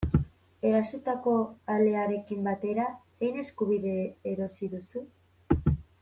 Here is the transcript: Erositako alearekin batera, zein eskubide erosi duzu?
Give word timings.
Erositako 0.67 1.33
alearekin 1.73 2.41
batera, 2.49 2.85
zein 3.17 3.37
eskubide 3.45 3.93
erosi 4.35 4.71
duzu? 4.77 5.09